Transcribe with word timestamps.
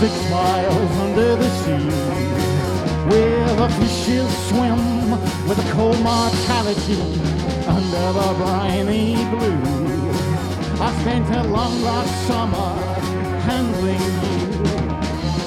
six 0.00 0.30
miles 0.30 0.92
under 1.04 1.36
the 1.36 1.50
sea, 1.60 1.90
where 3.10 3.54
the 3.56 3.68
fishes 3.78 4.30
swim 4.48 5.10
with 5.46 5.58
a 5.58 5.72
cold 5.72 6.00
mortality 6.00 7.02
under 7.68 8.06
the 8.18 8.34
briny 8.40 9.16
blue. 9.28 9.60
I 10.80 10.88
spent 11.02 11.28
a 11.36 11.42
long 11.42 11.82
last 11.82 12.14
summer 12.26 12.72
handling 13.44 14.00
you. 14.00 14.64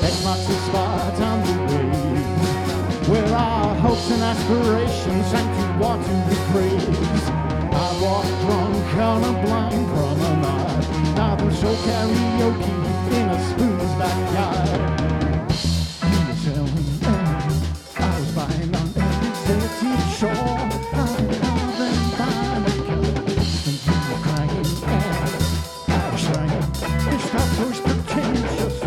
X 0.06 0.24
marks 0.24 0.46
the 0.46 0.58
spot 0.68 1.20
on 1.20 1.40
the 1.48 1.58
way, 1.74 1.90
where 3.10 3.34
our 3.34 3.74
hopes 3.78 4.12
and 4.12 4.22
aspirations 4.22 5.26
sank 5.32 5.50
to 5.58 5.66
water 5.82 6.18
the 6.30 6.38
graves. 6.52 7.26
I 7.74 7.90
walked 8.04 8.36
drunk 8.46 8.98
on 9.10 9.24
a 9.24 9.34
blind 9.44 9.88
promenade, 9.94 11.40
there's 11.40 11.60
so 11.60 11.74
karaoke 11.74 12.83
in 13.14 13.30
a 13.30 13.40
spoon's 13.50 13.94
backyard. 14.00 14.70
Air, 16.04 16.58
oh, 16.58 17.18
I 17.98 18.20
was 18.20 18.32
buying 18.32 18.76
on 18.76 18.88
every 18.96 19.30
deserted 19.30 20.02
shore. 20.18 20.32
I 20.94 21.12
and 23.66 23.80
crying. 24.24 24.68
I 25.88 26.10
was 26.12 26.24
trying 26.24 26.62
to 27.04 27.16
stop 27.20 27.50
those 27.58 27.80
pretentious 27.82 28.78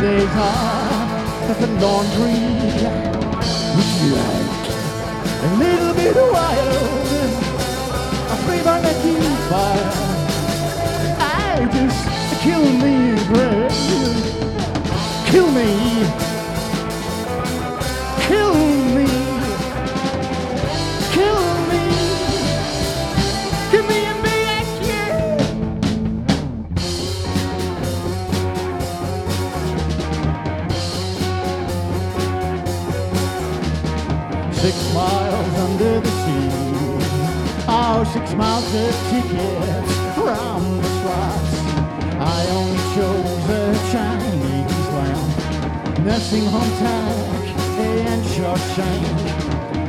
Sundays 0.00 0.30
are 0.30 1.54
the 1.60 1.66
laundry. 1.78 2.40
Would 3.76 3.90
you 4.00 4.10
like 4.16 4.64
a 5.42 5.56
little 5.58 5.92
bit 5.92 6.16
wild, 6.16 6.99
Six 34.60 34.76
miles 34.92 35.54
under 35.56 36.00
the 36.00 36.10
sea. 36.22 36.48
Oh, 37.66 38.04
six 38.12 38.34
miles 38.34 38.74
of 38.74 38.92
tickets 39.08 39.92
from 40.14 40.60
the 40.76 40.90
slots. 41.00 41.54
I 42.20 42.44
only 42.58 42.82
chose 42.94 43.48
a 43.48 43.64
Chinese 43.90 44.88
lamb, 44.96 46.04
nursing 46.04 46.44
home 46.44 46.72
tag 46.76 47.42
and 47.80 48.22
Shawshank. 48.32 49.16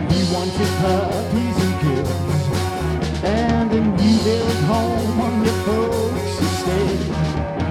He 0.09 0.19
wanted 0.33 0.71
puppies 0.79 1.57
and 1.65 1.75
kids, 1.83 2.43
and 3.25 3.69
a 3.73 3.81
new 3.81 4.17
built 4.23 4.61
home 4.71 5.19
on 5.19 5.43
your 5.43 5.57
folks' 5.67 6.39
estate. 6.47 7.11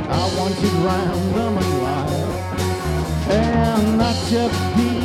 I 0.06 0.22
wanted 0.36 0.72
random 0.84 1.56
and 1.64 1.72
wild, 1.80 2.34
and 3.30 3.96
not 3.96 4.16
to 4.28 4.50
be 4.76 4.99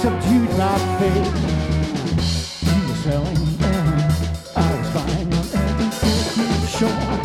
subdued 0.00 0.48
by 0.56 0.78
fate. 0.98 1.36
You 2.68 2.88
were 2.88 3.00
selling, 3.04 3.42
and 3.60 4.00
I 4.56 4.68
was 4.78 4.88
buying 4.94 5.30
on 5.34 5.46
every 5.60 5.90
city 6.00 6.48
shore 6.78 7.20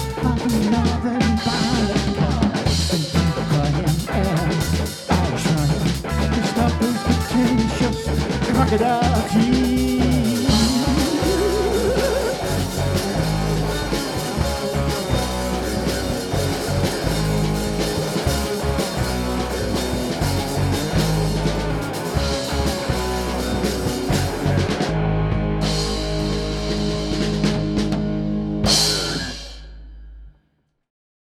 northern 0.74 1.26
violent 1.46 2.18
and 2.92 3.04
I 5.10 5.32
was 5.32 5.44
trying 5.44 5.72
to 6.32 6.44
stop 6.52 6.74
those 6.82 7.00
pretentious 7.04 8.00
crocodile 8.52 9.30
tears. 9.30 9.65